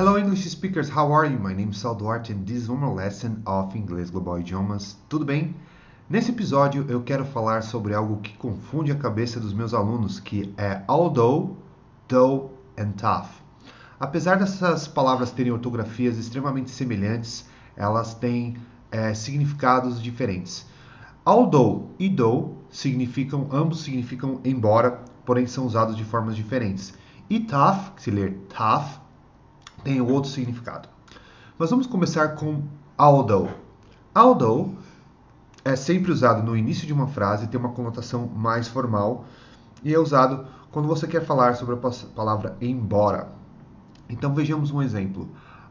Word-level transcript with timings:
Hello 0.00 0.16
English 0.16 0.48
speakers, 0.48 0.88
how 0.88 1.12
are 1.12 1.26
you? 1.26 1.38
My 1.38 1.52
name 1.52 1.72
is 1.72 1.76
Sal 1.76 1.94
Duarte 1.94 2.32
and 2.32 2.46
this 2.46 2.56
is 2.62 2.70
one 2.70 2.80
more 2.80 2.94
lesson 2.94 3.42
of 3.44 3.76
Inglês 3.76 4.08
Global 4.08 4.38
Idiomas. 4.38 4.96
Tudo 5.10 5.26
bem? 5.26 5.54
Nesse 6.08 6.30
episódio 6.30 6.86
eu 6.88 7.02
quero 7.02 7.22
falar 7.22 7.62
sobre 7.62 7.92
algo 7.92 8.16
que 8.22 8.32
confunde 8.38 8.90
a 8.90 8.94
cabeça 8.94 9.38
dos 9.38 9.52
meus 9.52 9.74
alunos, 9.74 10.18
que 10.18 10.54
é 10.56 10.80
although, 10.88 11.54
though 12.08 12.50
and 12.78 12.92
tough. 12.92 13.28
Apesar 14.00 14.38
dessas 14.38 14.88
palavras 14.88 15.32
terem 15.32 15.52
ortografias 15.52 16.16
extremamente 16.16 16.70
semelhantes, 16.70 17.44
elas 17.76 18.14
têm 18.14 18.56
é, 18.90 19.12
significados 19.12 20.00
diferentes. 20.00 20.64
Although 21.26 21.90
e 21.98 22.08
though 22.08 22.54
significam, 22.70 23.48
ambos 23.52 23.82
significam 23.82 24.40
embora, 24.46 24.98
porém 25.26 25.46
são 25.46 25.66
usados 25.66 25.94
de 25.94 26.04
formas 26.04 26.36
diferentes. 26.36 26.94
E 27.28 27.40
tough, 27.40 27.94
que 27.96 28.02
se 28.02 28.10
ler 28.10 28.32
tough, 28.48 28.98
tem 29.82 30.00
outro 30.00 30.30
significado. 30.30 30.88
Mas 31.58 31.70
vamos 31.70 31.86
começar 31.86 32.28
com 32.36 32.62
although. 32.96 33.50
Although 34.14 34.74
é 35.64 35.76
sempre 35.76 36.10
usado 36.10 36.42
no 36.42 36.56
início 36.56 36.86
de 36.86 36.92
uma 36.92 37.06
frase, 37.06 37.46
tem 37.46 37.60
uma 37.60 37.70
conotação 37.70 38.26
mais 38.26 38.68
formal 38.68 39.24
e 39.82 39.92
é 39.92 39.98
usado 39.98 40.46
quando 40.70 40.88
você 40.88 41.06
quer 41.06 41.24
falar 41.24 41.54
sobre 41.54 41.74
a 41.74 41.90
palavra 42.14 42.56
embora. 42.60 43.28
Então 44.08 44.34
vejamos 44.34 44.70
um 44.70 44.82
exemplo. 44.82 45.28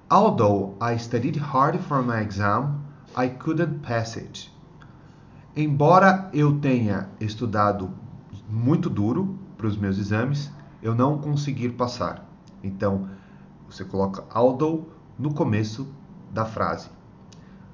Although 0.09 0.75
I 0.81 0.97
studied 0.97 1.37
hard 1.39 1.79
for 1.79 2.03
my 2.03 2.23
exam, 2.23 2.79
I 3.17 3.29
couldn't 3.29 3.79
pass 3.79 4.17
it. 4.17 4.51
Embora 5.55 6.29
eu 6.33 6.59
tenha 6.59 7.09
estudado 7.19 7.91
muito 8.49 8.89
duro 8.89 9.37
para 9.57 9.67
os 9.67 9.77
meus 9.77 9.97
exames, 9.97 10.51
eu 10.81 10.95
não 10.95 11.17
conseguir 11.17 11.69
passar. 11.69 12.25
Então, 12.63 13.09
você 13.69 13.85
coloca 13.85 14.23
although 14.33 14.87
no 15.17 15.33
começo 15.33 15.87
da 16.31 16.45
frase. 16.45 16.89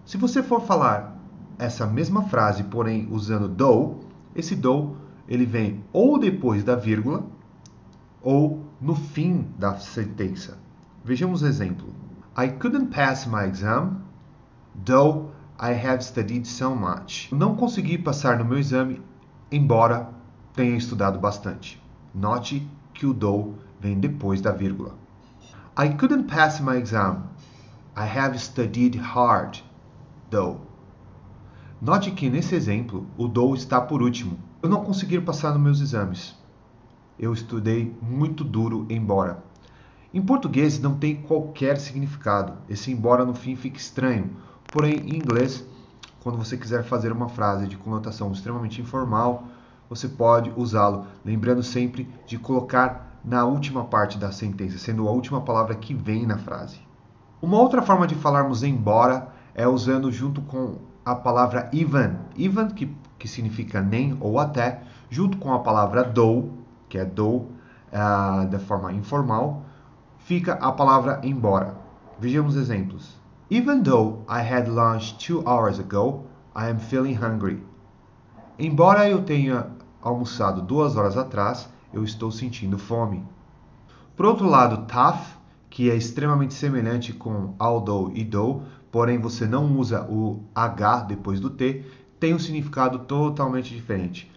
Se 0.05 0.17
você 0.17 0.43
for 0.43 0.61
falar 0.61 1.17
essa 1.57 1.85
mesma 1.85 2.23
frase, 2.23 2.63
porém 2.63 3.07
usando 3.11 3.47
though, 3.47 3.99
esse 4.35 4.55
though 4.55 4.95
ele 5.27 5.45
vem 5.45 5.83
ou 5.91 6.19
depois 6.19 6.63
da 6.63 6.75
vírgula 6.75 7.25
ou 8.21 8.63
no 8.81 8.95
fim 8.95 9.47
da 9.57 9.77
sentença. 9.77 10.57
Vejamos 11.03 11.41
o 11.41 11.47
exemplo. 11.47 11.88
I 12.38 12.49
couldn't 12.49 12.88
pass 12.88 13.25
my 13.25 13.45
exam, 13.47 14.01
though 14.85 15.29
I 15.59 15.71
have 15.71 16.03
studied 16.03 16.45
so 16.45 16.75
much. 16.75 17.33
não 17.33 17.55
consegui 17.55 17.97
passar 17.97 18.38
no 18.38 18.45
meu 18.45 18.57
exame, 18.57 19.01
embora 19.51 20.09
tenha 20.53 20.75
estudado 20.75 21.17
bastante. 21.19 21.81
Note 22.13 22.67
que 22.93 23.05
o 23.05 23.13
though 23.13 23.53
vem 23.79 23.99
depois 23.99 24.41
da 24.41 24.51
vírgula. 24.51 25.04
I 25.77 25.89
couldn't 25.89 26.27
pass 26.27 26.61
my 26.61 26.77
exam. 26.77 27.23
I 27.97 28.05
have 28.05 28.39
studied 28.39 28.95
hard, 28.95 29.59
though. 30.29 30.61
Note 31.81 32.11
que 32.11 32.29
nesse 32.29 32.55
exemplo 32.55 33.05
o 33.17 33.27
though 33.27 33.53
está 33.53 33.81
por 33.81 34.01
último. 34.01 34.39
Eu 34.63 34.69
não 34.69 34.85
consegui 34.85 35.19
passar 35.19 35.51
nos 35.51 35.61
meus 35.61 35.81
exames. 35.81 36.33
Eu 37.19 37.33
estudei 37.33 37.93
muito 38.01 38.41
duro, 38.41 38.85
embora. 38.89 39.43
Em 40.13 40.21
português 40.21 40.79
não 40.79 40.97
tem 40.97 41.17
qualquer 41.17 41.77
significado. 41.77 42.53
Esse 42.69 42.89
embora 42.89 43.25
no 43.25 43.33
fim 43.33 43.57
fica 43.57 43.77
estranho. 43.77 44.31
Porém, 44.71 44.95
em 45.01 45.17
inglês, 45.17 45.65
quando 46.21 46.37
você 46.37 46.55
quiser 46.55 46.85
fazer 46.85 47.11
uma 47.11 47.27
frase 47.27 47.67
de 47.67 47.75
conotação 47.75 48.31
extremamente 48.31 48.81
informal, 48.81 49.49
você 49.89 50.07
pode 50.07 50.53
usá-lo, 50.55 51.05
lembrando 51.25 51.61
sempre 51.61 52.09
de 52.25 52.37
colocar 52.37 53.14
na 53.25 53.43
última 53.43 53.85
parte 53.85 54.17
da 54.17 54.31
sentença, 54.31 54.77
sendo 54.77 55.07
a 55.07 55.11
última 55.11 55.41
palavra 55.41 55.75
que 55.75 55.94
vem 55.94 56.25
na 56.25 56.38
frase. 56.38 56.79
Uma 57.41 57.59
outra 57.59 57.81
forma 57.81 58.05
de 58.05 58.16
falarmos 58.16 58.63
embora 58.63 59.29
é 59.55 59.67
usando 59.67 60.11
junto 60.11 60.41
com 60.41 60.77
a 61.03 61.16
palavra 61.16 61.69
even, 61.73 62.16
even 62.38 62.67
que, 62.67 62.95
que 63.17 63.27
significa 63.27 63.81
nem 63.81 64.16
ou 64.19 64.39
até, 64.39 64.81
junto 65.09 65.38
com 65.38 65.53
a 65.53 65.59
palavra 65.59 66.03
do, 66.03 66.50
que 66.88 66.97
é 66.97 67.05
do 67.05 67.35
uh, 67.35 68.47
da 68.50 68.59
forma 68.59 68.91
informal, 68.94 69.63
fica 70.19 70.53
a 70.53 70.71
palavra 70.71 71.19
embora. 71.23 71.75
Vejamos 72.19 72.55
exemplos. 72.55 73.19
Even 73.50 73.83
though 73.83 74.23
I 74.27 74.41
had 74.41 74.67
lunch 74.67 75.17
two 75.17 75.44
hours 75.47 75.79
ago, 75.79 76.23
I 76.55 76.69
am 76.69 76.79
feeling 76.79 77.16
hungry. 77.16 77.63
Embora 78.57 79.07
eu 79.09 79.23
tenha 79.23 79.67
almoçado 80.01 80.61
duas 80.61 80.95
horas 80.95 81.17
atrás, 81.17 81.69
eu 81.95 82.03
estou 82.03 82.31
sentindo 82.31 82.78
fome. 82.78 83.23
Por 84.16 84.25
outro 84.25 84.47
lado, 84.47 84.85
tough, 84.85 85.38
que 85.69 85.89
é 85.89 85.95
extremamente 85.95 86.53
semelhante 86.53 87.11
com 87.11 87.56
although 87.57 88.11
e 88.16 88.23
though, 88.23 88.63
porém 88.91 89.17
você 89.17 89.45
não 89.45 89.78
usa 89.78 90.03
o 90.09 90.44
H 90.53 91.01
depois 91.01 91.39
do 91.39 91.50
T, 91.50 91.83
tem 92.19 92.33
um 92.33 92.39
significado 92.39 93.00
totalmente 93.00 93.73
diferente. 93.73 94.31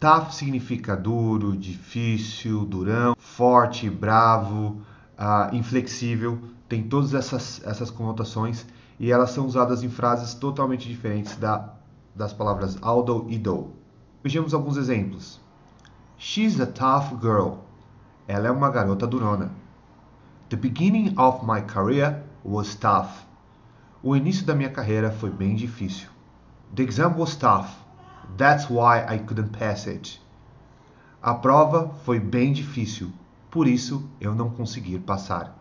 Tough 0.00 0.30
significa 0.32 0.96
duro, 0.96 1.56
difícil, 1.56 2.64
durão, 2.64 3.14
forte, 3.16 3.88
bravo, 3.88 4.82
uh, 5.16 5.54
inflexível, 5.54 6.40
tem 6.68 6.82
todas 6.82 7.14
essas, 7.14 7.62
essas 7.64 7.90
conotações 7.90 8.66
e 8.98 9.12
elas 9.12 9.30
são 9.30 9.46
usadas 9.46 9.82
em 9.82 9.88
frases 9.88 10.34
totalmente 10.34 10.88
diferentes 10.88 11.36
da, 11.36 11.74
das 12.14 12.32
palavras 12.32 12.76
although 12.82 13.30
e 13.30 13.38
though. 13.38 13.70
Vejamos 14.24 14.54
alguns 14.54 14.76
exemplos. 14.76 15.40
She's 16.24 16.60
a 16.60 16.66
tough 16.66 17.20
girl. 17.20 17.64
Ela 18.28 18.46
é 18.46 18.50
uma 18.52 18.70
garota 18.70 19.08
durona. 19.08 19.50
The 20.50 20.56
beginning 20.56 21.18
of 21.18 21.44
my 21.44 21.60
career 21.62 22.22
was 22.44 22.76
tough. 22.76 23.26
O 24.04 24.14
início 24.14 24.46
da 24.46 24.54
minha 24.54 24.70
carreira 24.70 25.10
foi 25.10 25.30
bem 25.30 25.56
difícil. 25.56 26.08
The 26.76 26.84
exam 26.84 27.16
was 27.18 27.34
tough. 27.34 27.70
That's 28.36 28.70
why 28.70 29.04
I 29.12 29.18
couldn't 29.18 29.50
pass 29.58 29.88
it. 29.88 30.22
A 31.20 31.34
prova 31.34 31.92
foi 32.04 32.20
bem 32.20 32.52
difícil, 32.52 33.10
por 33.50 33.66
isso 33.66 34.08
eu 34.20 34.32
não 34.32 34.48
consegui 34.48 35.00
passar. 35.00 35.58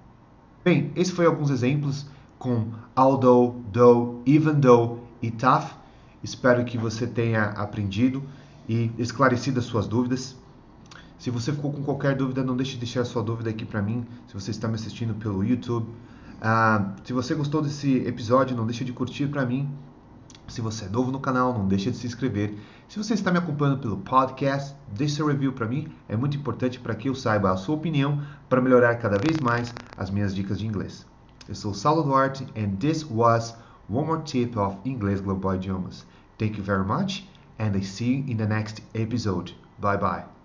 Bem, 0.63 0.91
esses 0.95 1.11
foram 1.11 1.31
alguns 1.31 1.49
exemplos 1.49 2.05
com 2.37 2.71
although, 2.95 3.55
though, 3.73 4.21
even 4.27 4.61
though 4.61 4.99
e 5.23 5.31
tough. 5.31 5.71
Espero 6.23 6.63
que 6.63 6.77
você 6.77 7.07
tenha 7.07 7.45
aprendido 7.45 8.21
e 8.69 8.91
esclarecido 8.99 9.59
as 9.59 9.65
suas 9.65 9.87
dúvidas. 9.87 10.39
Se 11.21 11.29
você 11.29 11.53
ficou 11.53 11.71
com 11.71 11.83
qualquer 11.83 12.15
dúvida, 12.15 12.43
não 12.43 12.57
deixe 12.57 12.71
de 12.71 12.79
deixar 12.79 13.05
sua 13.05 13.21
dúvida 13.21 13.51
aqui 13.51 13.63
para 13.63 13.79
mim, 13.79 14.07
se 14.27 14.33
você 14.33 14.49
está 14.49 14.67
me 14.67 14.73
assistindo 14.73 15.13
pelo 15.13 15.43
YouTube. 15.43 15.85
Uh, 15.87 16.93
se 17.03 17.13
você 17.13 17.35
gostou 17.35 17.61
desse 17.61 17.97
episódio, 18.07 18.57
não 18.57 18.65
deixe 18.65 18.83
de 18.83 18.91
curtir 18.91 19.27
para 19.27 19.45
mim. 19.45 19.69
Se 20.47 20.61
você 20.61 20.85
é 20.85 20.89
novo 20.89 21.11
no 21.11 21.19
canal, 21.19 21.53
não 21.53 21.67
deixe 21.67 21.91
de 21.91 21.97
se 21.97 22.07
inscrever. 22.07 22.57
Se 22.89 22.97
você 22.97 23.13
está 23.13 23.31
me 23.31 23.37
acompanhando 23.37 23.77
pelo 23.77 23.97
podcast, 23.97 24.75
deixe 24.91 25.17
seu 25.17 25.27
review 25.27 25.53
para 25.53 25.67
mim. 25.67 25.93
É 26.09 26.17
muito 26.17 26.35
importante 26.35 26.79
para 26.79 26.95
que 26.95 27.07
eu 27.07 27.13
saiba 27.13 27.51
a 27.51 27.55
sua 27.55 27.75
opinião 27.75 28.19
para 28.49 28.59
melhorar 28.59 28.95
cada 28.95 29.19
vez 29.19 29.37
mais 29.37 29.71
as 29.95 30.09
minhas 30.09 30.33
dicas 30.33 30.57
de 30.57 30.65
inglês. 30.65 31.05
Eu 31.47 31.53
sou 31.53 31.71
Saulo 31.71 32.01
Duarte 32.01 32.47
and 32.57 32.77
this 32.79 33.05
was 33.07 33.55
one 33.87 34.07
more 34.07 34.23
tip 34.23 34.57
of 34.57 34.75
Inglês 34.83 35.21
Global 35.21 35.53
Idiomas. 35.53 36.03
Thank 36.39 36.57
you 36.57 36.63
very 36.63 36.83
much 36.83 37.29
and 37.59 37.77
I 37.77 37.83
see 37.83 38.11
you 38.11 38.23
in 38.27 38.37
the 38.37 38.47
next 38.47 38.81
episode. 38.95 39.53
Bye 39.79 39.97
bye. 39.97 40.40